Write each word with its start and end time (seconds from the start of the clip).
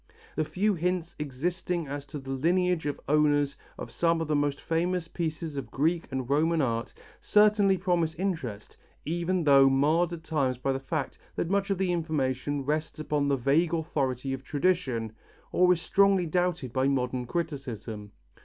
The 0.35 0.43
few 0.43 0.73
hints 0.73 1.15
existing 1.19 1.87
as 1.87 2.07
to 2.07 2.17
the 2.17 2.31
lineage 2.31 2.87
of 2.87 2.99
owners 3.07 3.55
of 3.77 3.91
some 3.91 4.19
of 4.19 4.27
the 4.27 4.35
most 4.35 4.59
famous 4.59 5.07
pieces 5.07 5.57
of 5.57 5.69
Greek 5.69 6.07
and 6.11 6.27
Roman 6.27 6.59
art, 6.59 6.91
certainly 7.19 7.77
promise 7.77 8.15
interest 8.15 8.77
even 9.05 9.43
though 9.43 9.69
marred 9.69 10.11
at 10.11 10.23
times 10.23 10.57
by 10.57 10.71
the 10.73 10.79
fact 10.79 11.19
that 11.35 11.51
much 11.51 11.69
of 11.69 11.77
the 11.77 11.91
information 11.91 12.65
rests 12.65 12.97
upon 12.97 13.27
the 13.27 13.37
vague 13.37 13.75
authority 13.75 14.33
of 14.33 14.43
tradition, 14.43 15.11
or 15.51 15.71
is 15.71 15.79
strongly 15.83 16.25
doubted 16.25 16.73
by 16.73 16.87
modern 16.87 17.27
criticism. 17.27 18.11